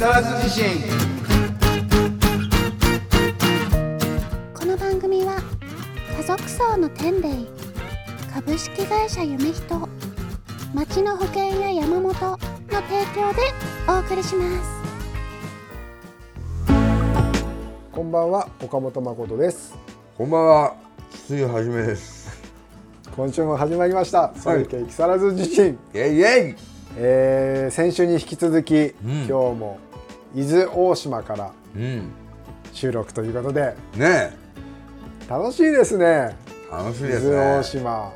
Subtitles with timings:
[0.00, 0.64] 更津地震。
[4.54, 5.36] この番組は
[6.16, 7.28] 家族層の天霊
[8.32, 9.88] 株式会社夢人
[10.72, 12.38] 町の保険や山本の提
[13.14, 13.42] 供で
[13.86, 14.70] お送りします。
[17.92, 19.76] こんばんは岡本誠です。
[20.16, 20.76] こんばんは、
[21.10, 22.42] 筒井はじめです。
[23.14, 24.32] 今週も始まりました。
[24.34, 26.56] 総計木更津地震、イェイイェイ。
[26.96, 28.94] えー先週に引き続き、ん。
[29.04, 29.78] 今日も
[30.34, 32.10] 伊豆大島からうん、
[32.72, 33.74] 収録ということで。
[33.96, 34.36] ね
[35.28, 36.04] 楽しいですね。
[36.04, 36.34] え、
[36.72, 37.62] 楽しい伊です豆大ね。
[37.64, 38.12] 島。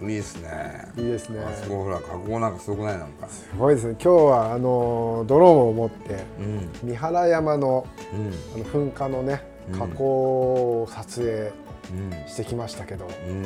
[0.00, 0.88] いいですね。
[0.96, 1.44] いいですね。
[1.44, 2.98] あそこほら、加工なんかすごくない？
[2.98, 3.28] なんか。
[3.28, 3.96] すごいですね。
[4.02, 9.42] 今日はあのドローンを持ってうん、三原山のうん、あの噴火のね
[9.72, 9.78] うん。
[9.80, 11.52] 火口を撮影
[11.92, 13.44] うん、してきましたけど、うん、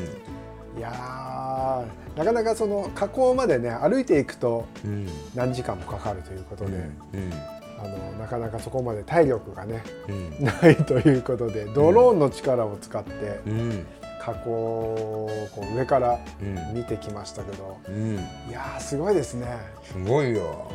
[0.78, 6.76] いやーなかなかその火口までね歩いていくとうん、何時間もかかるということで、う
[7.16, 7.32] ん、
[7.78, 13.86] あのなかなかそこまで体力がねうん、ないということでドローンの力を使ってうん、
[14.20, 18.16] 火口をこう上からうん、見てきましたけどうん、
[18.48, 19.46] いやーすごいですね。
[19.84, 20.70] すごいよ。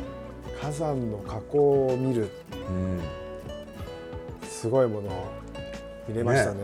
[0.60, 2.30] 火山の火口を見る。
[2.68, 3.00] うん、
[4.48, 5.26] すごいものを
[6.08, 6.60] 見れましたね。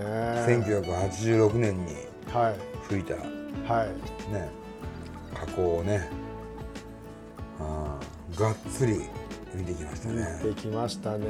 [0.47, 1.95] 1986年に
[2.33, 2.55] はい。
[2.89, 3.14] 吹いた
[3.73, 3.89] はい。
[4.33, 4.48] ね、
[5.34, 6.08] 加工をね、
[7.61, 7.98] あ
[8.36, 9.00] あ、がっつり
[9.54, 10.41] 見てきましたね。
[10.44, 11.27] 見てきましたね。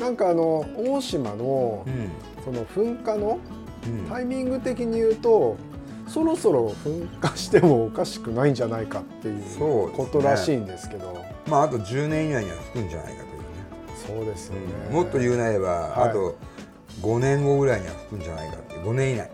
[0.00, 2.10] なんかあの大島のうん、
[2.44, 3.38] その噴火の
[3.84, 5.56] うん、タイミング的に言うと
[6.06, 9.42] そろそろ噴火してもおかしくないんじゃないかっていう
[9.90, 11.24] ことらしいんですけど。
[11.48, 13.44] まああと10年以内には吹くんじゃないかというね。
[14.06, 14.60] そうですよね、
[14.92, 16.10] もっと言うなれば、はい。
[16.10, 16.36] あと
[17.00, 19.30] 5年後ぐらいには吹くんじゃないかって5年以内。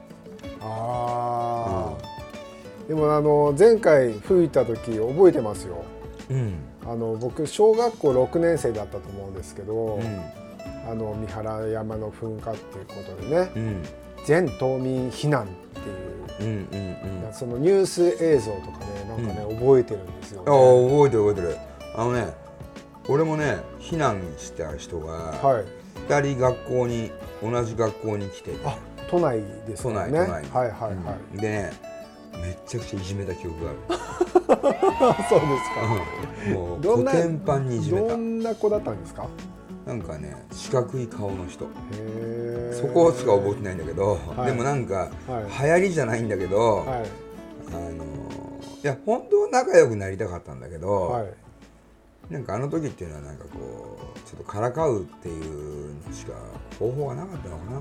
[0.60, 5.84] ああ、でもあの前回吹いた時覚えてますよ。
[6.30, 6.54] うん
[6.90, 10.02] あの僕小学校6年生だったと思うんですけど、うん。
[10.90, 13.82] あの三原山の噴火っていうことでねうん。
[14.24, 15.46] 全島民避難っ
[16.38, 17.32] ていううんうんうん。
[17.32, 21.58] そのニュース映像とかねなんかね、覚えてるんですよ、ああね、覚えてる覚えてる。
[21.94, 22.34] あのね
[23.06, 25.64] 俺もね避難した人がはい。
[26.08, 27.12] 2人学校に
[27.42, 28.58] 同じ学校に来てて。
[28.64, 28.78] あ
[29.10, 29.94] 都内ですね。
[29.94, 30.22] 内都内。
[30.22, 30.94] にはいはいはい、
[31.34, 31.36] うん。
[31.36, 31.72] でね
[32.32, 35.34] めっちゃくちゃいじめた記憶があそう です
[35.76, 37.56] あるもうどんなどた。
[38.16, 39.26] んな子だったんですか？
[39.86, 41.66] なんかね四角い顔の人。
[42.72, 44.46] そこしか覚えてないんだけど、はい。
[44.50, 45.66] でもなんか、はい。
[45.66, 46.86] 流行りじゃないんだけど、はい。
[46.88, 48.04] あの
[48.82, 51.26] いや本当は仲良くなりたかったんだけど、はい。
[52.30, 56.34] なんかあの時っていうのはなんかこうちょっとからかうっていうのしか
[56.78, 57.80] 方法がなかったのかな。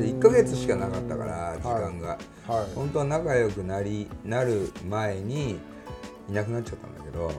[0.00, 2.08] で1ヶ月しかなかったから時間が、
[2.48, 2.74] はい。
[2.74, 5.60] 本当は仲良くなりなる前に
[6.28, 7.30] いなくなっちゃったんだけど、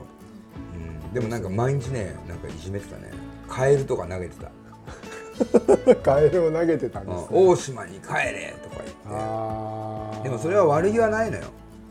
[0.74, 3.10] うん、でもなんか毎日ねなんかいじめてたね。
[3.48, 4.50] カエルとか投げてた。
[6.02, 10.28] カエルを投げてたん「です、ね、大島に帰れ!」とか言って。
[10.28, 11.44] でもそれは悪気はないのよ。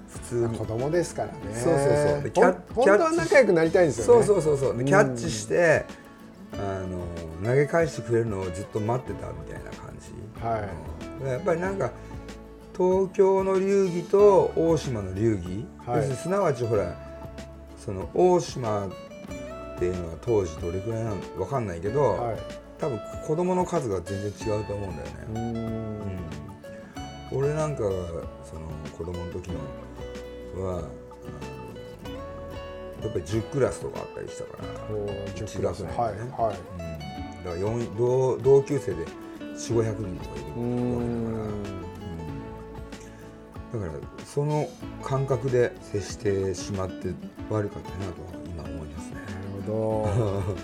[0.10, 0.58] 普通に。
[0.58, 1.34] 子供ですからね。
[1.54, 2.24] そうそうそう。
[2.24, 4.26] でキャッ本当は仲良くなりたいんですよね。
[4.26, 4.84] そうそうそうそう。
[4.84, 5.86] キャッチして
[6.54, 6.84] あ
[7.44, 11.24] の投げ返してくれるのをずっと待ってたみたいな感じ、はい。
[11.24, 11.32] うん。
[11.32, 11.92] やっぱりなんか
[12.78, 16.10] 東京の流儀と大島の流儀、はい。
[16.10, 16.96] 要すなわちほら
[17.78, 18.90] その大島っ
[19.80, 22.38] ていうのは当時どれくらいなのか分かんないけど、はい。
[22.78, 25.14] 多分子供の数が全然違うと思うんだよね。
[25.30, 25.56] うーん。
[25.56, 25.60] う
[27.36, 27.40] ん。
[27.40, 27.90] 俺なんかが
[28.44, 29.52] その子供の時
[30.56, 30.82] のは
[33.02, 35.84] やっぱり10クラスとかあったりしたから、こう10 1クラス。
[35.84, 36.32] はい学年でね。
[36.38, 39.06] はいうん、だから四同同級生で
[39.56, 41.85] 4500人とかいるわけだから、
[43.80, 44.70] だからその
[45.04, 47.14] 感覚で接してしまって
[47.50, 48.14] 悪かったなと
[48.48, 49.16] 今思いますね。
[49.16, 50.56] なるほど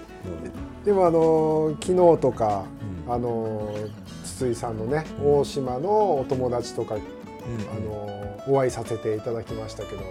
[0.85, 2.65] でもあの昨日とか、
[3.07, 3.75] うんあの
[4.23, 10.03] 筒井さんのね、大島のお友達とか、うんあのお会いさせていただきましたけど、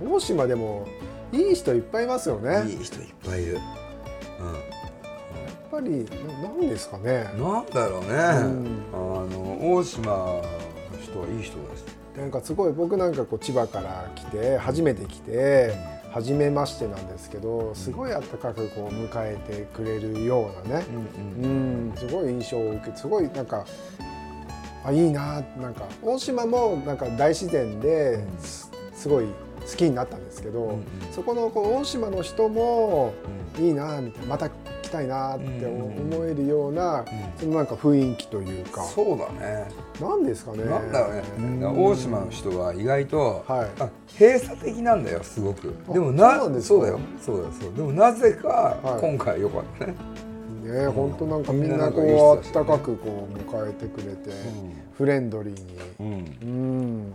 [0.00, 0.86] うん大島でも
[1.32, 2.50] いい人いっぱいいますよね。
[2.50, 3.58] やっうん、いい人いっぱいいる。
[5.76, 6.06] ぱり
[6.40, 7.42] ななんですかねうん、。
[7.42, 8.12] なんだろうね、ん
[8.92, 10.42] あの大島の
[11.02, 11.84] 人はいい人だし、
[12.16, 15.74] なんかすごい僕なんかこう千葉から来て初めて来て
[16.10, 20.86] 初めましてなんですけどすごいあったかくこう迎えてくれるようなね、
[21.42, 23.66] うん、すごい印象を受けてすごいなんか
[24.82, 30.84] あいいななんか大島もなんか大自然ですすごい好きになったんですけど、うんうん。
[31.12, 33.12] そこのこう大島の人も
[33.58, 34.52] いいなみたいなまた来
[34.86, 37.04] きたいなって思えるような、
[37.38, 38.82] そのなんか雰囲気というか。
[38.84, 39.68] そうだね。
[40.00, 40.64] なんですかね。
[40.64, 43.82] なんだろうね、大島の人は意外と、はい。
[43.82, 43.88] あ
[44.18, 45.74] 閉鎖的なんだよすごく。
[45.92, 47.00] でもなそうだよ。
[47.20, 48.48] そうだよそうでもなぜか
[48.82, 49.00] はい。
[49.00, 49.94] 今回良かったね、
[50.62, 54.30] ね本当なんかみんなこうあったかくこう迎えてくれて、
[54.96, 55.78] フレンドリーに。
[56.00, 56.06] うん。
[56.42, 57.12] うん。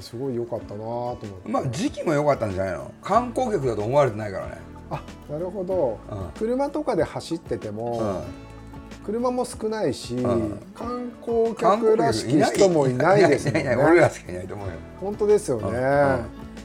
[0.00, 2.92] すごい良かったなと思って、まあ時期も良かったんじゃないの？
[3.02, 4.58] 観光客だと思われてないからね
[4.90, 6.30] あなるほど、うん。
[6.38, 9.04] 車とかで走ってても、うん。
[9.04, 10.58] 車も少ないし、ん。
[10.74, 13.76] 観光観客らしき人もいないですね。
[13.76, 14.74] 俺らしかいないと思うよ。
[15.00, 15.78] 本当ですよね、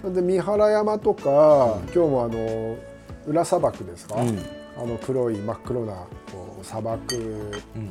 [0.04, 0.14] うん。
[0.14, 2.76] で三原山とか、今日もあの
[3.28, 4.40] 裏砂漠ですか、うん。
[4.78, 5.94] あの黒い真っ黒な
[6.32, 7.16] こう砂漠。
[7.76, 7.90] うん。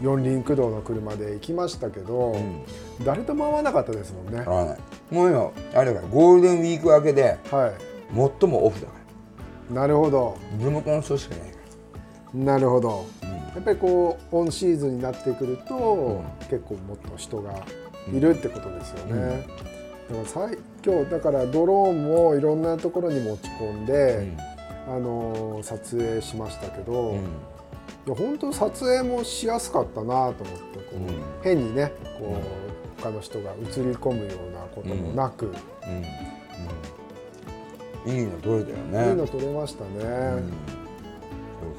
[0.00, 2.62] 四輪駆動の車で行きましたけど、ん。
[3.04, 4.44] 誰とも会わなかったですもんね、
[5.10, 7.72] もう今あれだからゴールデンウィーク明けでは
[8.40, 8.97] 最もオフだかい
[9.70, 10.36] なるほど。
[10.52, 11.48] ら地元の人しかいない。
[11.50, 11.58] か
[12.34, 13.04] なるほど。
[13.22, 17.52] ら、やっぱりこうオンシーズンになってくると、結構もっと人が
[18.12, 19.46] いるってことですよね、
[20.08, 24.32] だからさい今日だからドローンもいろんなところに持ち込んで、
[24.86, 27.18] あのー撮影しましたけど、うん。
[27.18, 27.20] い
[28.06, 30.44] や本当撮影もしやすかったなと思ってこ
[30.94, 31.22] う、うん。
[31.42, 32.36] 変にねこ
[32.98, 35.52] う他の人が映り込むようなこともなく、うん。
[35.52, 35.58] うん
[38.08, 39.10] いいの撮れたよね。
[39.10, 40.02] いいの撮れましたね、うん。
[40.02, 40.10] そう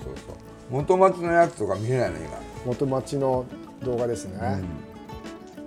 [0.03, 0.35] そうそう。
[0.69, 2.27] 元町のやつとか見れないの今。
[2.65, 3.45] 元町の
[3.83, 4.61] 動画ですね、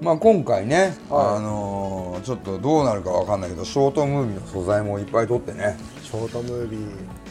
[0.00, 5.76] まあ今回ね、はいあのーちょっとどうなるかわかんないけどショートムービーの素材もいっぱい撮ってね。
[6.02, 6.80] ショートムービー。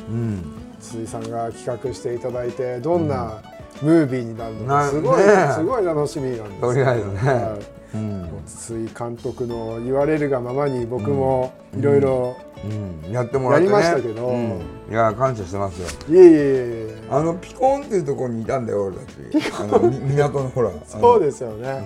[0.10, 0.44] うん。
[0.80, 3.42] 筒井さんが企画していただいてどんな
[3.82, 7.14] ムービーになるのかなすごい、ねえすごい楽しみなんですとりあえずね。
[7.18, 13.74] はいうん、筒井監督の言われるがままに僕もいろいろうん、やってもらってね。
[13.74, 14.28] やりましたけど。
[14.28, 14.62] うん。
[14.90, 15.88] いや感謝してますよ。
[16.16, 19.54] いえいえいえあのピコンっていうところにいたんだよ俺たち。
[19.60, 20.72] あのみ港のほら。
[20.86, 21.84] そうす、ですよね、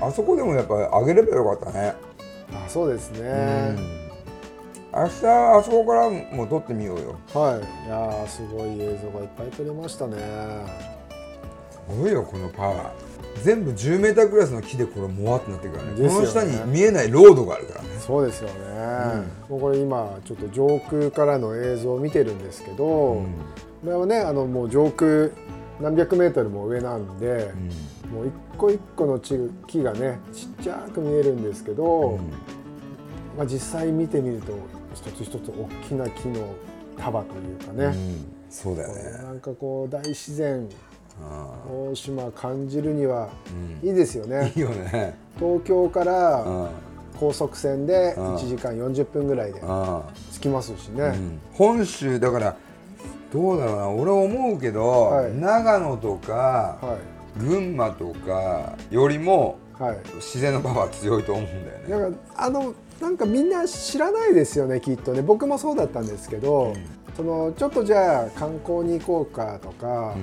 [0.00, 0.06] うん。
[0.08, 1.94] あそこでもやっぱりあげればよかったね、
[2.52, 3.74] あそうですね、
[4.92, 7.14] うん、明日あそこからも撮ってみようよ。
[7.32, 7.86] はい。
[7.86, 10.16] いやーすごい映像がいっぱい撮れましたね。
[11.70, 13.07] すごいよこのパワー
[13.42, 16.00] 全部10メータークラスの木でこれもわってなってるからね。
[16.00, 16.08] ね。
[16.08, 17.88] この下に見えないロードがあるからね。
[18.00, 18.54] そうですよね、
[19.48, 23.26] もうこれ今ちょっと上空からの映像を見てるんですけど、こ
[23.84, 25.30] れはねあのもう上空
[25.80, 27.18] 何百メートルも上なん。
[27.18, 27.52] で、
[28.12, 29.36] もう一個一個の木
[29.66, 32.18] 木がねちっちゃく見えるんですけど、
[33.36, 34.52] まあ、実際見てみると
[34.94, 36.54] 一つ一つ大きな木の
[36.96, 38.26] 束というかね、うん。
[38.48, 39.22] そうだよね。
[39.22, 40.97] なんかこう大自然あ
[41.90, 43.28] 大島感じるには
[43.82, 45.16] ういいですよね、あいいよね。
[45.38, 46.70] 東京からあ
[47.18, 48.34] 高速船でうん。
[48.36, 51.40] 1時間40分ぐらいであ着きますしね、うん。
[51.52, 52.56] 本州だから
[53.32, 53.88] どうだろうな。
[53.90, 55.34] 俺思うけど、はい。
[55.34, 56.98] 長野とかは
[57.36, 59.98] 群馬とかよりもいはい。
[60.16, 61.46] 自然のパワー強いと思うん
[61.88, 62.04] だよね。
[62.04, 65.22] なんかあのなんかみんな知らないですよねきっとね。
[65.22, 66.74] 僕もそうだったんですけど、
[67.18, 70.14] そのちょっとじゃあ観光に行こうかとか、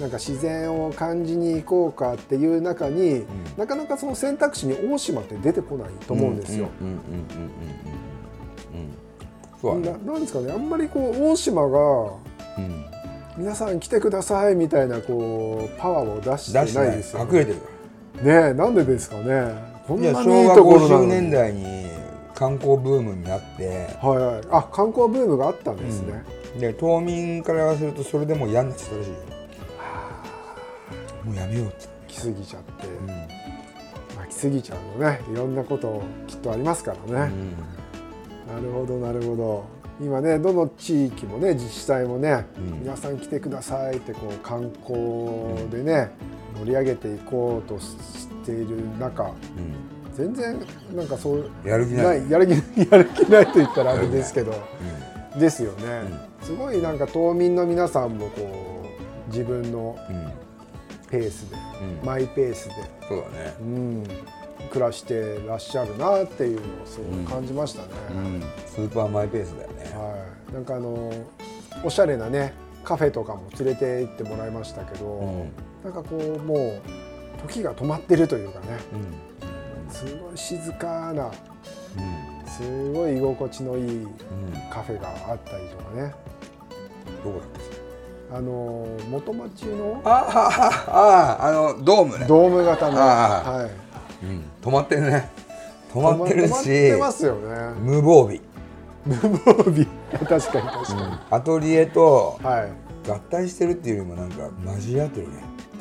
[0.00, 3.24] なんか自然を感じに行こうかっていう中に、
[3.56, 6.68] なかなかその選択肢に大島って出てこないと思うんですよ。
[6.80, 8.94] うんうんうんうんうんうん
[9.60, 9.98] そうだね。
[10.06, 10.52] ななんですかね。
[10.52, 11.78] あんまりこう大島が
[12.58, 12.84] うん。
[13.36, 17.58] 皆さん来てくださいみたいなこうパワーを出してないですよ、隠れてる。
[17.58, 19.74] かねえなんでですかね。
[19.88, 21.86] こんなにいいところなの50に年代に
[22.32, 23.88] 観光ブームになって。
[24.00, 24.40] はいはい。
[24.50, 26.22] あ観光ブームがあったんですね、
[26.58, 29.16] で島民から言わせるとそれでもう嫌になっちゃったらしいよ。
[31.24, 32.86] もうやめようって、来すぎちゃって、
[34.14, 35.20] まあ、来すぎちゃうのね。
[35.32, 37.32] いろんなこときっとありますからね、
[38.46, 39.64] なるほどなるほど。
[40.00, 42.80] 今ねどの地域もね自治体もね、うん。
[42.80, 46.10] 皆さん来てくださいってこう観光でね、
[46.58, 49.32] 盛り上げていこうとしている中
[50.14, 50.60] 全然
[50.94, 52.30] なんかそうやる気ない。
[52.30, 52.52] やる気
[52.90, 54.52] やる気ないと言ったらあれですけど、
[55.38, 56.02] ですよね、
[56.42, 58.86] すごいなんか島民の皆さんもこ
[59.28, 59.96] う自分の
[61.10, 61.56] ペースで、
[62.00, 62.06] うん。
[62.06, 62.74] マイペースで、
[63.08, 63.54] そうだね。
[63.60, 64.06] うん、
[64.70, 67.88] 暮らしてらっしゃるなっていうのをすごい感じましたね。
[68.10, 68.42] うん。
[68.66, 69.84] スーパーマイペースだよね。
[69.94, 71.12] はい、なんかあの
[71.84, 72.52] おしゃれなね
[72.84, 75.52] カフェとかも連れて行ってもらいましたけど、うん。
[75.84, 76.82] なんかこうもう
[77.48, 78.66] 時が止まってるというかね。
[78.92, 79.92] うん。
[79.92, 81.30] すごい静かなうん
[82.46, 84.10] すごい居心地のいいうん
[84.70, 86.14] カフェがあったりとかね。
[87.24, 87.84] どこだっけ
[88.36, 90.00] あの元町の？
[90.04, 92.26] あああああのドームね。
[92.26, 93.70] ドーム型の、あはい、
[94.24, 95.28] うん止まってるね。
[95.92, 97.74] 止まってる止まっしてますよね。
[97.80, 98.40] 無防備。
[99.06, 99.86] 無防備。
[100.12, 102.68] 確かに確かに、アトリエとはい。
[103.08, 105.34] 合体してるっていうよりもなんか混じり合ってるね。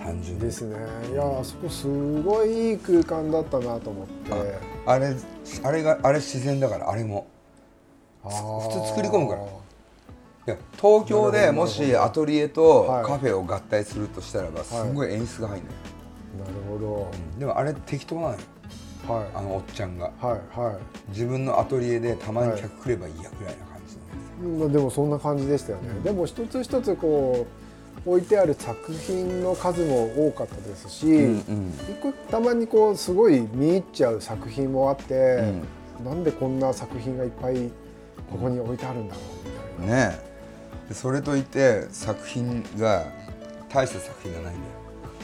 [0.03, 0.41] 単純に。
[0.41, 0.75] ですね。
[1.11, 1.87] いやあそこす
[2.21, 4.31] ごいいい空間だったなと思って
[4.85, 5.15] あれ
[5.63, 7.27] あれがあれ自然だからあれも。
[8.23, 9.41] 普通作り込むから。
[9.41, 9.45] い
[10.47, 13.05] や東京でもしアトリエとはい。
[13.05, 15.77] カフェを合体するとしたらばすごい演出が入るのよ、
[16.79, 18.37] なるほでもあれ適当なのよ。
[19.07, 19.27] どはい。
[19.35, 20.11] あのおっちゃんが。
[20.19, 21.09] はいはい。
[21.09, 23.97] 自分のアトリエでたまに客来ればいいやぐらいな感じ
[24.47, 27.63] のまあでもそんな感じでしたよね、でも一つ一つこう
[28.05, 35.53] 置いてある作品の数も多かったですし、うん一個たまにこうすごい見入っちゃう作品もあって、
[36.03, 37.69] なんでこんな作品がいっぱい
[38.29, 40.33] ここに置いてあるんだろうみたいな、ね
[40.91, 43.05] それといって作品が
[43.69, 44.63] 大した作品がないんだよ。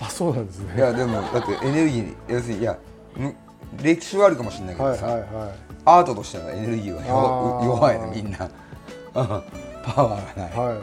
[0.02, 2.80] あそうなんですいねやでもだってエネルギー要するにいや
[3.18, 3.36] む
[3.84, 5.52] 歴史はあるかもしれないけどさ、はいはいはい。
[5.84, 8.46] アートとしてのエネルギーは弱弱いのみんな。
[8.46, 8.48] う
[9.22, 9.44] ん
[9.84, 10.80] パワーがない、はいは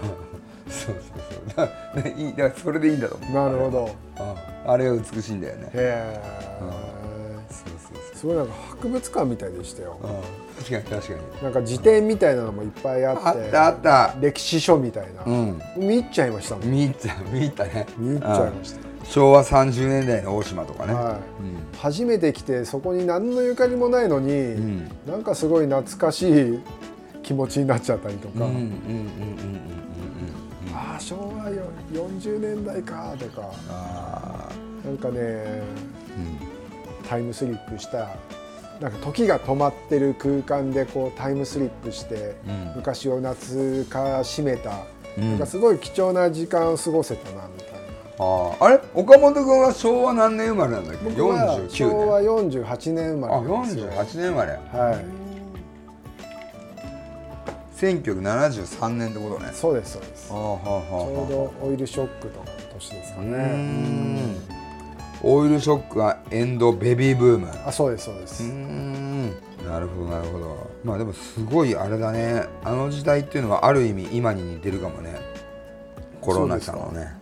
[0.68, 1.04] そうそう
[1.54, 2.02] そう。
[2.02, 3.30] だ いいだそれでいいんだと思う。
[3.30, 3.90] いなるほど。
[4.18, 4.70] うん。
[4.72, 5.66] あれが美しいんだよね。
[5.66, 6.20] へえ、
[7.48, 8.16] そうそうそう。
[8.16, 10.10] すごいなんか博物館みたいでしたよ、うん。
[10.64, 11.42] 確かに確かに。
[11.42, 13.22] なんか辞典みたいなのもいっぱいあって。
[13.28, 14.14] あったあった。
[14.20, 15.62] 歴史書みたいな、うん。
[15.76, 16.70] 見入っちゃいましたもん。
[16.70, 17.86] 見入った見入ったね。
[17.96, 18.84] 見入っちゃいました、うん。
[19.04, 21.76] 昭和30年代の大島とかね、はい。
[21.78, 24.90] 初めて来てそこに何のゆかりもないのに、ん。
[25.06, 26.60] なんかすごい懐かしい
[27.22, 28.46] 気持ちになっちゃったりとか、
[30.72, 33.50] ああ昭和よ40年代かとか。
[33.68, 34.48] あ
[34.84, 35.62] なんかねー
[37.08, 38.08] タイムスリップした
[38.80, 42.72] なんか時が止まってる空間でこうタイムスリップして、うん。
[42.76, 44.84] 昔を懐かしめた、
[45.16, 45.30] うん。
[45.30, 47.78] なんかすごい貴重な時間を過ごせたなみたいな。
[48.18, 48.64] あー。
[48.64, 48.80] あれ？
[48.94, 51.04] 岡本君は昭和何年生まれなんだっけ？
[51.08, 53.86] 僕は49昭和年48年生まあれなんですよ。
[53.90, 54.52] 48年生まれ。
[54.52, 54.56] は
[54.92, 55.25] い
[57.76, 59.50] 1973年ってことね。
[59.52, 60.28] そうですそうです。
[60.28, 63.36] ちょうどオイルショックとかの年ですかね。
[63.38, 64.36] ん。
[65.22, 67.48] オイルショックがエンドベビーブーム。
[67.66, 69.30] あそうですそうです、うーん。
[69.66, 70.70] なるほどなるほど。
[70.84, 72.44] まあでもすごいあれだね。
[72.64, 75.14] あの時代っていうのはある意味今に似てるかもね。
[76.22, 77.12] コロナ禍のね、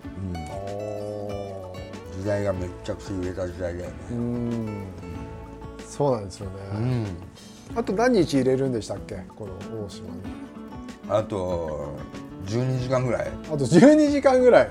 [0.50, 3.96] おうん、時代がめっちゃくちゃ揺れた時代だよね。
[4.12, 4.86] ーうん。
[5.84, 7.06] そうなんですよね、うん
[7.76, 9.16] あと何日入れるんでしたっけ？
[9.36, 10.12] この大島に。
[11.08, 11.94] あと
[12.46, 14.70] 12時間ぐらい、あと12時間ぐらい。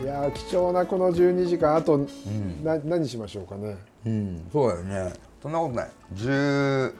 [0.00, 0.04] ん。
[0.04, 2.06] いやー貴重なこの12時間あと、ん。
[2.64, 3.76] な何しましょうかね。
[4.06, 5.12] うん、そうだよね。
[5.42, 5.90] そんなことない。
[6.14, 6.92] 17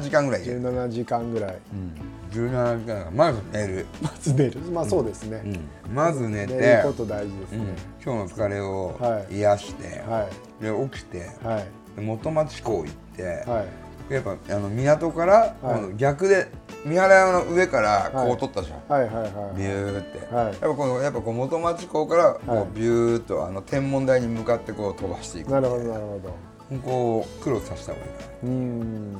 [0.00, 1.58] 時間ぐらいいける、17時間ぐらい。
[1.72, 3.10] うん、17時間。
[3.12, 4.60] まず寝る、まず寝る。
[4.72, 6.54] まあそうですね、うん、まず寝て。
[6.54, 7.58] 寝ること大事ですうん。
[7.66, 9.36] ね、今日の疲れをはい。
[9.36, 10.28] 癒して、は
[10.60, 10.64] い。
[10.64, 11.30] で起きて。
[11.42, 11.66] はい。
[11.96, 13.66] で元町港行って、はい
[14.14, 15.54] やっぱあの港から、
[15.96, 16.48] 逆で
[16.84, 18.32] 三原山の上からこはい。
[18.32, 20.46] う撮ったじゃん、はいはいはいビューって、はい。
[20.46, 26.78] やっぱこのやっぱこう元町港からこう、はいビューっとあの天文台に向かってこう飛ばしていくなるほどなるほど。
[26.84, 29.12] こうクロスさせた方がいいかうーん。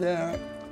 [0.00, 0.16] らで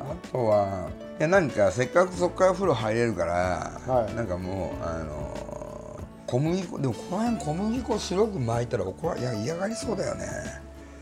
[0.01, 0.89] あとは
[1.19, 4.15] いやなんかせっかくそこから風呂入れるから、はい。
[4.15, 10.25] なんかもうあの小麦粉でもこの辺小麦粉白く巻いたら怒らいや嫌がりそうだよね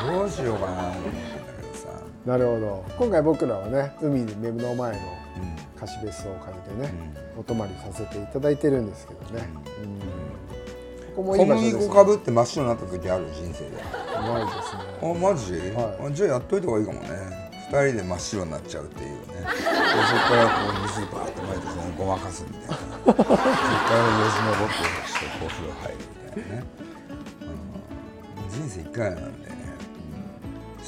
[0.06, 1.20] どうしようかなと思ってんだ
[1.62, 1.88] けどさ、
[2.26, 2.86] なるほど。
[2.98, 5.00] 今回僕らはね海に目の前の
[5.38, 9.48] うん貸別荘を借りてね、お泊まりさせていただいてるんですけどね、
[9.84, 11.16] うん。
[11.16, 13.78] ここもい小麦粉かぶって真っ白になった時ある人生で。
[14.18, 14.84] ないですね。
[15.02, 16.08] あマジ、はい。
[16.08, 17.08] あじゃあやっといた方がいいかもね。
[17.70, 19.18] 2人で真っ白になっちゃうっていうね。
[19.28, 19.74] でそこ
[20.30, 22.76] からこう水バーッと巻いてそのごまかすみたいな。
[22.78, 23.46] そこからよ
[24.28, 24.74] じ登って
[25.08, 26.64] してお風呂入るみたいなね、
[27.44, 29.57] うん、人生1回なんで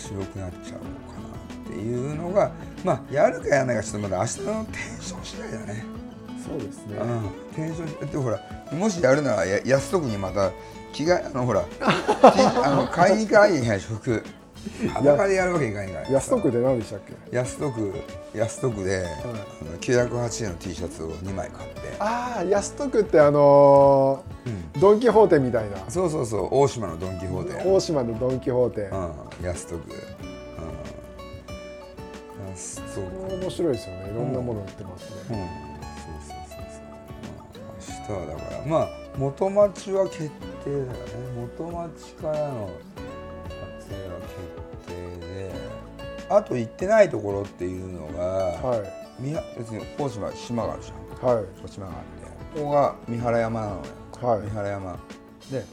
[0.10, 0.82] 白くなっちゃおう
[1.14, 1.30] かな
[1.64, 2.52] っていうのが
[2.84, 6.00] まあやるかやらないかちょっとまだ明日のテンション次第だね。
[6.50, 8.40] そうですね、うん、テンションだってほら
[8.72, 10.52] もしやるならや安徳にまた
[10.94, 14.24] 着替えあのほら あの買いに行かないけない服
[14.94, 16.10] 裸でやるわけにいかないから。
[16.10, 17.00] 安徳で何でしたっ
[17.32, 17.38] け？
[17.38, 17.94] 安徳
[18.36, 19.28] 安徳で、あ
[19.66, 21.80] の980円の T シャツを2枚買って。
[22.00, 25.78] ああ安徳ってあのードン・キホーテみたいな。
[25.90, 26.48] そうそうそう。
[26.52, 27.64] 大島のドン・キホーテ。
[27.70, 29.14] 大島のドン・キホーテ、うん。
[29.48, 29.94] 安徳、う
[32.48, 34.10] ん、安徳面白いですよね。
[34.12, 35.36] いろんなもの売ってますうん。
[35.36, 35.50] ね、
[36.06, 38.66] そうそうそうそう、まあ、明日はだから。
[38.66, 40.30] まあ元町は決定
[40.66, 40.94] だよね。
[41.60, 42.70] 元町からの
[44.30, 45.52] 決定で
[46.30, 48.80] あと行ってないところっていうのが、はい。
[49.58, 51.36] 別に大島島があるじゃん。
[51.36, 51.46] はい。
[51.68, 52.00] 島があっ
[52.54, 52.60] て。
[52.60, 53.82] ここが三原山なのよ、
[54.22, 54.42] はい。
[54.42, 55.00] 三原山。
[55.52, 55.64] で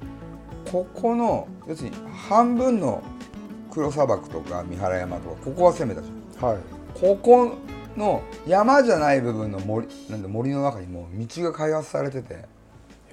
[0.70, 3.02] ここの要するに半分の
[3.70, 6.10] 黒砂漠とか三原山とかここは攻めたじ
[6.40, 6.58] はい。
[6.98, 7.54] ここ
[7.96, 12.44] の山じゃない部分の森なんだ森の中にも道が開発されてて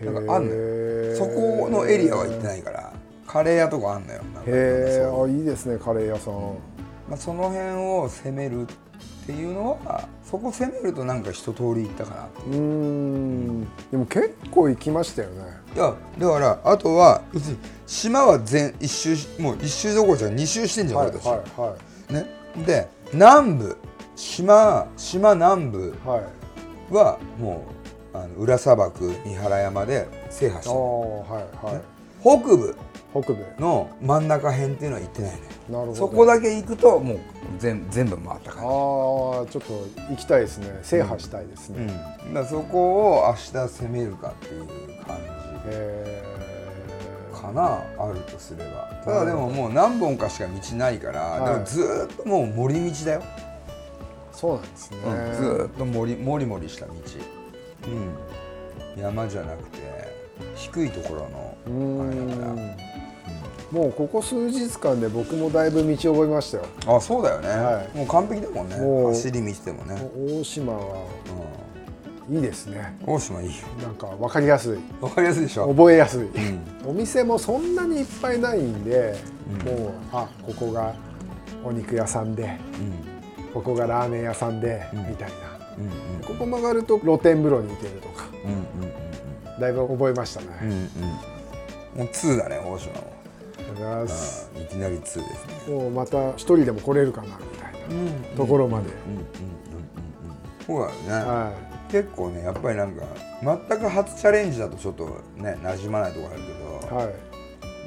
[0.01, 1.15] なんかあんのよ。
[1.15, 2.93] そこのエリアは行ってないから
[3.33, 4.21] カレー屋とかあんのよ。
[4.45, 6.33] へえいいですねカレー屋さん、
[7.09, 8.65] まあ、その辺を攻めるっ
[9.25, 12.49] ていうのはそこ攻めるとなんか一通り行ったかなう。
[12.51, 13.61] ーん。
[13.89, 15.41] でも結構行きましたよね。
[15.75, 17.23] いやだからあとは
[17.87, 21.75] 島は全一周しもう一周どころじゃ二周してんじゃん、はい俺たち、はいは
[22.11, 22.25] いね。
[22.67, 23.77] で南部
[24.15, 25.95] 島島南部
[26.91, 27.65] はも
[28.13, 31.81] うあの裏砂漠三原山で制覇しああてるはいはい。
[32.21, 32.75] 北部
[33.13, 33.45] 北部。
[33.59, 35.39] の真ん中辺っていうのは行ってないね。
[35.69, 35.95] なるほど。
[35.95, 37.19] そこだけ行くともう
[37.59, 39.61] 全全部回ったああ感ちょっと
[40.09, 40.79] 行きたいですね。
[40.81, 44.65] 制覇したいですじ、うん、ね、だからそこを明日攻めるかっていう
[45.05, 45.17] 感
[45.67, 46.23] へ
[47.33, 48.89] じかなあるとすれば。
[49.03, 51.53] ただでももう何本かしか道ないから、はい。
[51.53, 55.33] でもずーっともう森道だよ、ーそうなんですね、うん。
[55.35, 56.93] ずーっと森もりもりした道、
[58.95, 59.79] うん、山じゃなくて
[60.55, 61.55] 低いところの
[62.01, 62.51] あれだから。
[62.52, 62.52] ん
[63.73, 66.65] もうここ数日間で僕もだいぶ道覚えましたよ。
[66.85, 67.97] あそうだよね、はい。
[67.97, 68.75] もう完璧だもんね。
[69.09, 71.07] 走り道でもね、大島は
[72.29, 72.95] ういいですね。
[73.03, 73.53] ん、大島いいよ。
[73.81, 74.77] なんか分かりやすい。
[75.01, 76.89] わかりやすいでしょ、覚えやすい、うん。
[76.91, 79.15] お店もそんなにいっぱいないんで、
[79.49, 79.65] うん。
[79.65, 80.93] もうあここが
[81.63, 82.59] お肉屋さんで
[83.55, 84.99] ここがラーメン屋さんで、うん。
[85.09, 85.35] みたいな。
[85.79, 85.91] うんうん。
[86.27, 88.25] ここ曲がると露天風呂に行けるとか。
[88.45, 88.93] うんうん
[89.59, 90.77] だいぶ覚えましたね、うんうん。
[90.77, 90.79] うん
[91.95, 93.12] もう2だね大島も
[93.73, 95.23] とうございますいきなり2ですね。
[95.67, 97.79] もうまた一人でも来れるかなみたいな。
[97.89, 99.21] うんところまで、うんうんうんうん。
[99.21, 99.83] うん
[100.65, 101.51] そうだよね、は
[101.89, 103.03] 結構ねやっぱりなんか
[103.43, 107.13] 全く初チャレンジだとちょっとね馴染まないところあるけど、い、はい、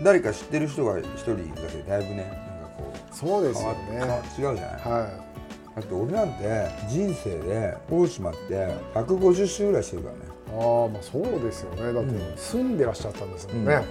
[0.05, 5.27] 誰か知ってる人が一人いるだけでだいぶねなんかこうそうですよ変わね違うじゃない、は
[5.75, 10.21] だって俺なんて人生で大島って150周ぐらいしてるからね。
[10.21, 11.93] いああまあそうですよね。
[11.93, 12.37] だってうん。
[12.37, 13.83] 住んでらっしゃったんですもんね、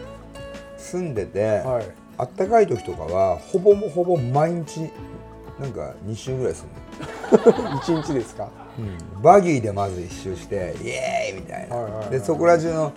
[0.85, 1.85] 住んでて、はい。
[2.17, 4.89] あったかい時とかはほぼほぼ毎日
[5.59, 6.65] なんか2周ぐらいす
[7.31, 7.39] る
[7.69, 7.77] の。
[7.81, 8.49] 一日ですか？
[9.21, 11.41] バギーでまず一周してイエーイ！
[11.41, 12.93] みたいな、はいはいはいでそこら中の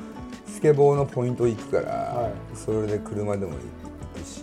[0.46, 2.32] スケボーのポイント行くから、はい。
[2.56, 3.58] それで車でも行
[4.20, 4.42] くし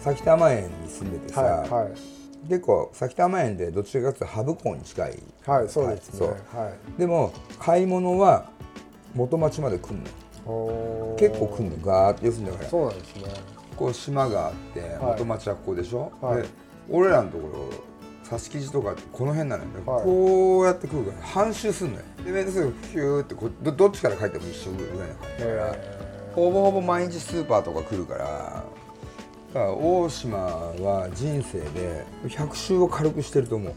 [0.00, 1.92] 埼玉園に住んでてさ、はいはい。
[2.48, 6.26] 結構埼玉園でどちらかというとハブ港に近いはいそうですね。
[6.26, 7.00] はい。
[7.00, 8.46] でも買い物は
[9.14, 10.04] 元町まで来んの
[11.16, 11.76] 結構来んの？
[11.84, 13.22] ガーって要するにだからそうなんですね。
[13.76, 14.98] こう島があってはい。
[14.98, 16.42] 元町はここでしょ、はい。
[16.42, 16.48] で
[16.90, 17.70] 俺らのところ
[18.24, 20.04] 挿し木地とかってこの辺なのよ、はい。
[20.04, 22.04] こうやって来るから半周すんのよ。
[22.24, 25.68] で面倒すぐヒューってこうどどっちから帰っても一緒ぐらいの感じだから。
[25.74, 26.02] へ
[26.34, 33.74] ほぼほぼ毎日スーパーとか来るからだから大島は人生で100周を軽くしてると思う、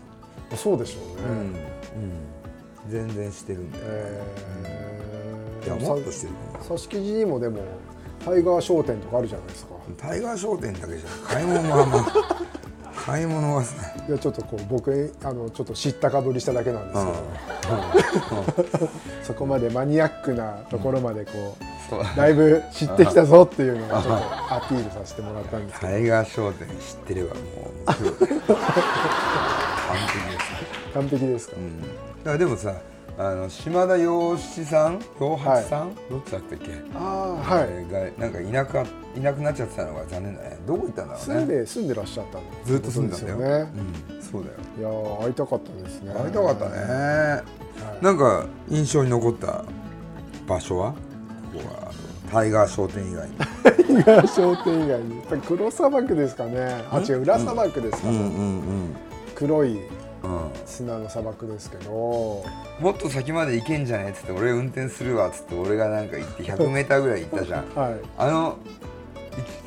[0.52, 1.54] ーそうでしょううん。
[1.54, 1.60] ね、
[2.86, 5.25] うん、全然してるんだよ、えー
[5.66, 7.60] いやもっとしてるさしきじにもでも
[8.24, 9.76] タイガー商店とかあるじゃないですか。
[9.98, 12.46] タイガー商店だけじゃ買い物はまあ
[12.96, 14.12] 買い物はさい。
[14.12, 17.06] やちょっとこう僕あのちょっと知ったかぶりしただけなんです
[18.72, 18.90] けど、
[19.24, 21.32] そこまでマニアックなところまでこ
[21.90, 25.92] そううだいぶ知ってきたぞっていうのをちょっとアピールさせてもらったんですけど。
[25.92, 27.44] タイガー商店知ってればもう。
[27.44, 28.28] も う完
[30.08, 31.88] 璧です、完璧ですか、うん、だ
[32.26, 32.74] からでもさ
[33.18, 36.72] あの島田洋七さん洋八さん、どっちだったっけ？
[36.94, 38.78] ああはい、えーがなんかいなく
[39.16, 40.58] いなくなっちゃってたのが残念だね。
[40.68, 41.36] どこ行ったんだろうね？
[41.36, 43.38] 住んで住んでらっしゃったんずっと住んでたんだよ。
[43.38, 43.72] ですよね、
[44.14, 44.56] うん、そうだよ。
[44.78, 46.14] いやー会いたかったですね。
[46.14, 47.44] 会いたかったね、は
[48.02, 48.04] い。
[48.04, 49.64] なんか印象に残った
[50.46, 50.92] 場所は？
[50.92, 50.98] こ
[51.60, 51.92] こは
[52.30, 56.84] タイガー商店以外にタイガー商店以外にやっぱり黒砂漠ですかね。
[56.92, 58.96] あ違う裏砂漠ですか、うんうん
[59.36, 60.05] 黒いうん
[60.66, 62.44] 砂の砂漠ですけど。
[62.80, 67.66] もっと先まで行けんじゃねえっつって俺運転するわっつって俺がなんか行って 100m ぐらい行ったじゃん。
[67.76, 67.96] はい。
[68.18, 68.58] あの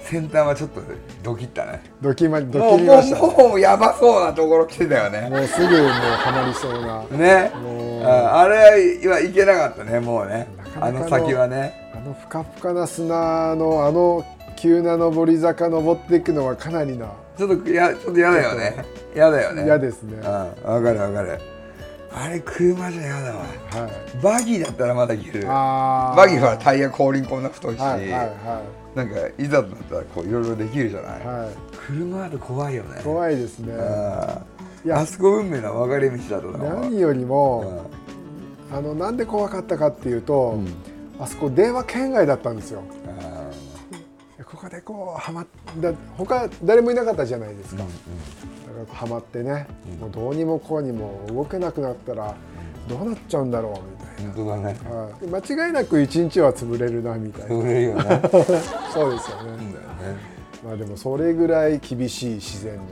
[0.02, 0.80] 先端はちょっと
[1.22, 5.28] ドキったねドキマドキりました、ね、もうもうやばそうなところ来てたよね。
[5.28, 7.04] もうすぐもうハマりそうな。
[7.16, 7.52] ね。
[8.04, 8.56] ああれ
[9.08, 10.48] はいけなかったねもうね。
[10.80, 11.92] あの先はね。
[11.94, 14.24] あのふかふかな砂のあの
[14.58, 17.06] 急な上り坂登っていくのはかなりな。
[17.36, 18.84] ちょっとやちょっと嫌だよね。
[19.14, 19.64] 嫌だよね。
[19.64, 20.16] 嫌ですね。
[20.16, 21.38] うんわかるわかる。
[22.12, 23.38] あれ車じゃ嫌だわ。
[23.38, 24.22] はい。
[24.22, 25.44] バギーだったらまだいける。
[25.46, 28.62] あバギーはタイヤ後輪こんな太いし、はいはいは
[28.96, 31.48] なんかいざとなったらこういろいろできるじゃない、いはい。
[31.86, 33.00] 車だと怖いよね。
[33.04, 33.72] 怖いですね。
[33.78, 34.42] あ
[34.90, 37.86] あそこ運命の分かれ道だとな何よりうも、
[38.72, 38.76] ん。
[38.76, 40.66] あのなんで怖かったかっていうと、うん。
[41.20, 42.82] あそこ電話圏外だったんですよ。
[43.06, 43.07] あ
[44.50, 45.46] ここでこうはまっ
[45.78, 47.86] だ他誰もいなかったじゃないですか、だ
[48.86, 49.66] からはまってね、
[50.00, 52.34] もうどうにもこうにも動けなくなったら
[52.88, 54.32] どうなっちゃうんだろうみたいな。
[54.32, 54.76] 本当だね。
[54.90, 55.44] はい。
[55.44, 57.56] 間違いなく一日は潰れるなみたいな。
[57.56, 58.22] 売れるよね
[58.94, 62.82] そうですよね、ねまあでもそれぐらい厳しい自然の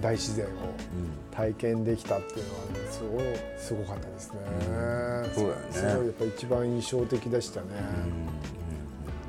[0.00, 0.48] 大自然を
[1.30, 3.24] 体験できたっていうのは、ね、すごい
[3.58, 4.38] すごかったですね、
[5.32, 5.66] そうだよね。
[5.70, 7.66] すごいやっぱ一番印象的でしたね、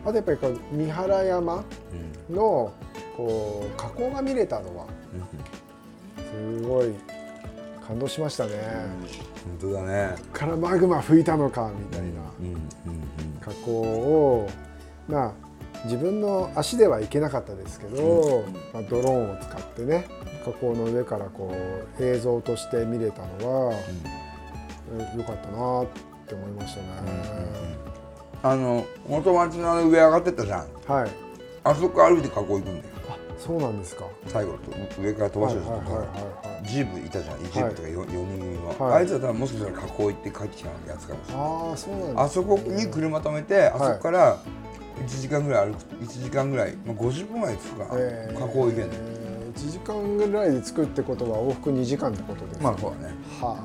[0.05, 1.63] あとやっぱりこう三原山
[2.29, 2.73] の
[3.15, 4.85] こう火口が見れたのは
[6.17, 6.93] すごい
[7.85, 8.51] 感動しましたね、
[9.59, 10.15] 本当だね。
[10.15, 12.07] こっからマグマ吹いたのかみたいな、
[12.39, 13.09] うんうん
[13.41, 14.49] 加工を
[15.07, 15.33] まあ
[15.85, 20.05] 自分の足では行けなかったですけど、まあ、ドローンを使ってね
[20.43, 21.53] 火口の上からこ
[21.99, 23.73] う映像として見れたのは、
[25.15, 25.88] えよかったなっ
[26.27, 26.88] て思いましたね、
[28.41, 30.67] あの元町の上上がってったじゃん。
[30.88, 31.10] はい。
[31.63, 34.06] あそこ歩いて河口行くんだよあそうなんですか。
[34.28, 36.08] 最後と上から飛ばしてる人とはいはいはい
[36.43, 38.93] かはいジープいたじゃんジープとか 4, 四人組の、はい。
[38.99, 41.43] あいつは多分もしかしたら河口行って帰ってきたやつかもしれない。
[41.43, 42.13] ああそうなんね。
[42.17, 44.38] あそこに車止めて、あそこから
[45.06, 48.38] 1時間ぐらい歩く1時間ぐらい、まあ、50分ぐらい着くかな、えー。
[48.38, 48.89] 河口行けんのよ
[49.56, 52.63] 1時間ぐらいで着くってことは往復2時間ってことですね。
[52.63, 53.15] まあそうだね。
[53.41, 53.58] は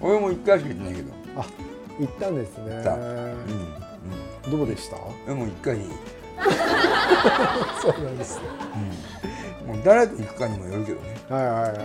[0.00, 1.12] 俺も1回しか行ってないけど。
[1.36, 1.44] ああ
[2.00, 2.64] 行ったんですね。
[4.46, 4.96] うんどうでした？
[4.96, 5.78] うんでも1回。
[5.78, 5.86] に
[7.80, 8.38] そうなんです。
[8.40, 8.44] ね
[9.66, 11.16] もう誰と行くかにもよるけどね。
[11.30, 11.78] はいはいはいはい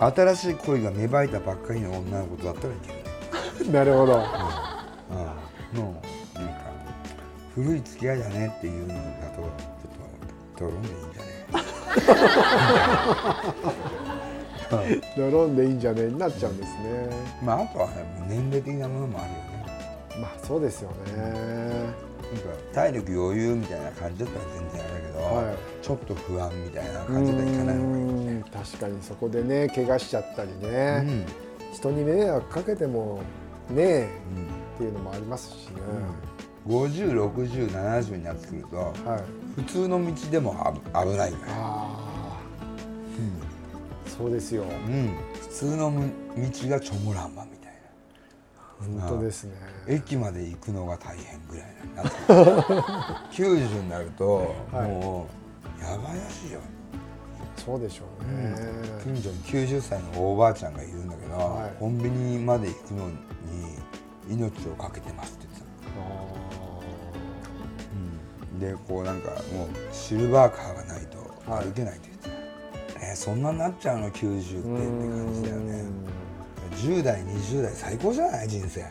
[0.00, 3.70] は新しい恋が芽生えたばっかりの女の子だったらいけるねい。
[3.74, 4.18] なるほど。
[4.18, 6.00] ああも
[6.34, 6.54] うなんか。
[7.54, 8.94] 古い付き合いだねっていうのだ
[9.30, 9.48] とちょっ
[10.58, 11.22] とドローンでいいんじゃ
[14.08, 14.17] ね？
[15.16, 16.06] ドローンでいいんじゃねえ？
[16.06, 17.08] になっちゃうんですね。
[17.42, 19.66] まああとはね年齢的なものもあるよね。
[20.20, 20.94] まあそうですよね。
[21.16, 25.56] なんか体力余裕みたいな感じだったら全然あれだけど、はい。
[25.82, 28.42] ちょっと不安みたいな感じだったらいかない方がいいよねうん。
[28.42, 31.24] 確かにそこでね怪我しちゃったりね、
[31.72, 33.20] 人に迷惑かけても
[33.70, 34.08] ねえ
[34.74, 35.80] っていうのもありますしね、
[36.66, 39.22] 506070になってくるとはい。
[39.56, 40.54] 普通の道でも
[40.92, 42.07] あ危ないから、ああ、
[44.18, 44.64] そうですよ。
[44.64, 46.02] うん、普通の道
[46.68, 47.72] がチョモランマみたい
[48.90, 49.00] な。
[49.00, 49.54] 本当ですね。
[49.86, 54.90] 駅まで行くのが大変ぐらいになってくる90になるとはい。
[54.90, 55.28] も
[55.80, 56.60] うやばいらしいよ。
[57.56, 58.54] そうでしょうね、
[59.02, 61.72] 近所に90歳のおばあちゃんがいるんだけど、はい。
[61.78, 63.14] コンビニまで行くのに
[64.30, 65.66] 命をかけてますって言ってた
[68.66, 68.72] の。
[68.74, 71.18] でこうなんかもうシルバーカーがないと
[71.50, 72.07] はい歩けないって
[73.00, 75.84] えーそんなになっちゃうの？90ってって感じだよね。
[76.76, 78.48] 10代20代最高じゃない？
[78.48, 78.80] 人生。
[78.80, 78.82] い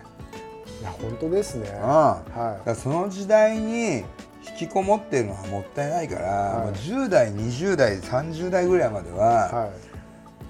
[0.84, 1.70] や本当ですね。
[1.82, 4.04] ああはだからその時代に
[4.50, 6.65] 引きこもってるのはもったいないから、はい。
[6.67, 9.72] もう10代20代30代ぐらいまでいははい。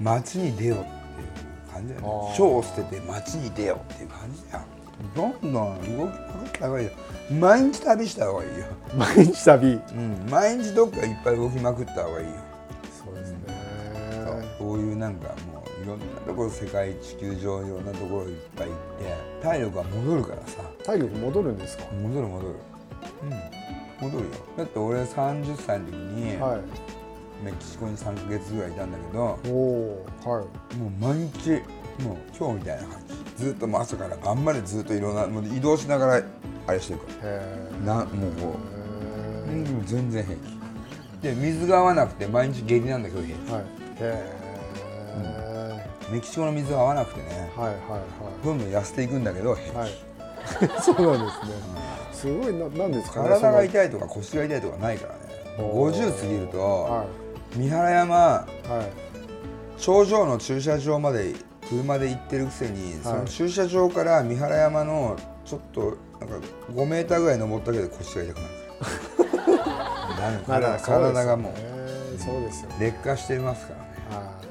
[0.04, 2.36] 街に出ようっていう感じだよね。
[2.36, 4.64] 書を捨てて街に出ようっていう感じだよ。
[5.16, 6.92] どんどん動きまくった方がいいよ。
[7.40, 8.66] 毎日旅した方がいいよ、
[8.96, 9.68] 毎日旅。
[9.74, 12.34] うん、毎日どっかいっぱい動きまくった方がいいよ
[14.68, 20.62] こういうなんかもういろんなところ世界地球上いろんなところいっぱい行って体力が戻るからさ。
[20.84, 21.86] 体力戻るんですか？
[22.04, 22.56] 戻る戻る。
[24.02, 24.10] うん。
[24.10, 24.32] 戻るよ。
[24.58, 27.46] だって俺30歳の時に、はい。
[27.46, 30.76] メキシコに3ヶ月ぐらいいたんだけどおおはい。
[30.76, 31.52] もう毎日
[32.04, 33.02] もう今日みたいな感
[33.38, 33.46] じ。
[33.46, 36.24] ずっと朝から晩までずっといろんなもう移動しながら
[36.66, 38.56] あれしてるかへらなもうこ
[39.48, 40.58] う、えうん、全然平気。
[41.22, 43.52] で水が合わなくて毎日下痢なんだけど平気。
[43.54, 43.62] はい。
[43.62, 43.66] へ
[44.02, 44.47] え
[46.10, 49.62] メキシコの水が合わなくてねはいはいどんどん痩せていくんだけどはい。
[49.76, 49.92] はい。
[50.82, 51.54] そうなんですね。
[52.14, 53.22] すごいななんですか？
[53.24, 55.20] ね体がい痛いとか腰が痛いとかないからね。
[55.60, 55.92] おー。
[55.94, 57.06] 50過ぎると、は
[57.56, 58.48] 三原山いはい。
[59.78, 61.36] 頂上の駐車場まで
[61.70, 68.54] 車で行ってるくせに、その駐車場から三原山のちょっとなんか5メーターぐらい登っただけで腰が痛くなる。
[70.48, 71.54] なる体体がもう
[72.20, 72.76] そうですよね。
[72.80, 73.80] 劣化してますから
[74.16, 74.26] ね。
[74.26, 74.48] はい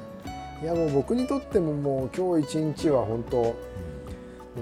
[0.63, 3.55] いやもう僕にとってももう今日一日は本当、もう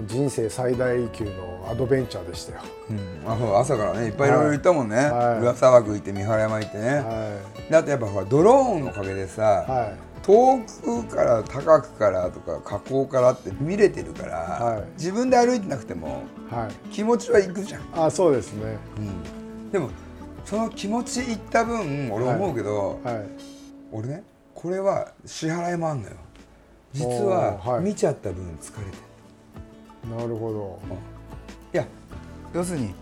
[0.07, 2.61] 人生最大級のアドベンチャーでしたよ。
[2.89, 5.39] うん、朝からねいっぱいいろいろ行ったもんね、はい。
[5.39, 14.83] 浦沢区行って三原山行ってね、はであとやっぱほらドローンのおかげでさ、い、はい、遠くから高くからとか河口からって見れてるから、はい。
[14.97, 18.77] 自分で歩いてなくてもはい、気持ちは行くじゃん、あそうですね。
[19.71, 19.89] でも
[20.43, 23.25] その気持ち行った分俺思うけど、はい、
[23.93, 24.23] 俺ね
[24.65, 26.15] これは支払いもあんのよ。
[26.91, 28.97] 実おは見ちゃった分疲れて
[30.09, 30.79] る、なるほど。
[31.71, 31.85] いや
[32.51, 32.95] 要するに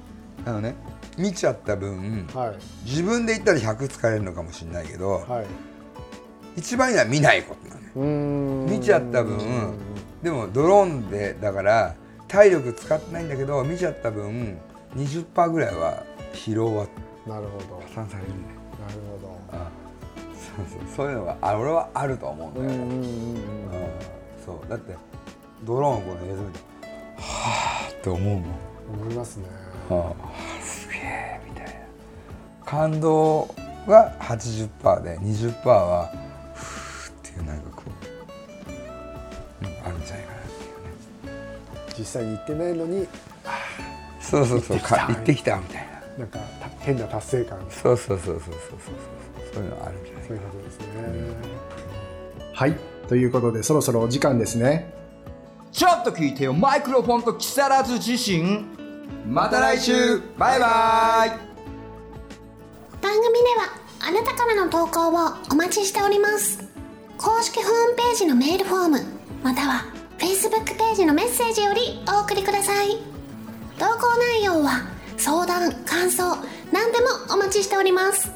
[0.46, 0.76] あのね
[1.18, 2.56] 見ちゃった分はい。
[2.84, 5.46] 自分で言ったら100疲れるのかもしれないけど、はい。
[6.60, 8.68] 一番いいのは見ないことなのよ。
[8.68, 9.40] 見ちゃった分
[10.22, 11.96] でもドローンでだから
[12.28, 14.58] 体力使ってないんだけど見ちゃった分
[14.98, 16.88] 20%ぐらいは疲労は
[17.26, 17.82] なるほど。
[17.88, 19.83] 加算されるんだよなるほあそう
[20.56, 23.38] そうそういうのがあ俺はあると思うんだよ、どうん
[24.46, 24.70] そう。
[24.70, 24.96] だって
[25.64, 26.60] ドローンをこの映像見て
[27.18, 28.44] はあって思うもん、
[29.02, 29.46] 思いますね。
[29.90, 31.72] はあ、すげえみたいな。
[32.66, 33.54] 感動
[33.88, 36.12] が80%で20%は
[36.54, 37.84] ふーっていうなんかこ
[39.62, 41.98] う、うん、あるんじゃないかなっていうね。
[41.98, 43.08] 実際に行ってないのに
[44.20, 44.96] そうそうそう行ってきた。
[44.98, 45.94] か行ってきたみたいな。
[46.20, 47.60] なんかた変な達成感。
[47.70, 48.96] そうそうそうそうそうそうそう
[49.54, 50.86] そういうのあるんじゃないそういうことですね。
[52.54, 52.78] はい。
[53.08, 54.94] ということでそろそろお時間ですね。
[55.72, 58.66] ちょっと聞いてよマイクロフォンと木更津自身
[59.28, 60.20] また来週。
[60.38, 61.30] バイバイ。
[63.02, 65.12] 番組ではあなたからの投稿を
[65.52, 66.64] お待ちしております。
[67.18, 69.00] 公式ホームページのメールフォーム
[69.44, 69.86] または
[70.18, 72.98] Facebook ページのメッセージよりお送りください。
[73.78, 74.82] 投稿内容は
[75.18, 76.38] 相談感想
[76.72, 78.28] 何でもお待ちしております。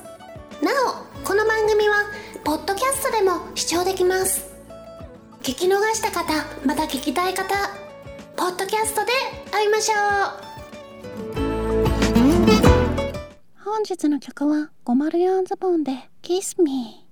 [0.61, 0.71] な
[1.03, 2.05] おこの番組は
[2.45, 4.49] ポッドキャストでも視聴できます。
[5.41, 6.23] 聞き逃した方
[6.65, 7.53] また聞きたい方
[8.37, 9.11] ポッドキャストで
[9.51, 9.97] 会いましょう。
[13.61, 17.06] 本日の曲は504ズボンで Kiss Me